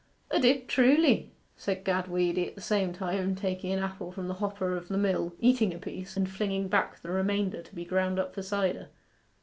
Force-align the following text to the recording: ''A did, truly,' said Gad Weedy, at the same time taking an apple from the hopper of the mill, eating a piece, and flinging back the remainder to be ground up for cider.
''A 0.31 0.41
did, 0.41 0.67
truly,' 0.67 1.29
said 1.55 1.83
Gad 1.85 2.07
Weedy, 2.07 2.47
at 2.47 2.55
the 2.55 2.61
same 2.61 2.91
time 2.91 3.35
taking 3.35 3.71
an 3.71 3.77
apple 3.77 4.11
from 4.11 4.27
the 4.27 4.33
hopper 4.33 4.75
of 4.75 4.87
the 4.87 4.97
mill, 4.97 5.35
eating 5.39 5.75
a 5.75 5.77
piece, 5.77 6.17
and 6.17 6.27
flinging 6.27 6.69
back 6.69 6.99
the 7.03 7.11
remainder 7.11 7.61
to 7.61 7.75
be 7.75 7.85
ground 7.85 8.17
up 8.17 8.33
for 8.33 8.41
cider. 8.41 8.89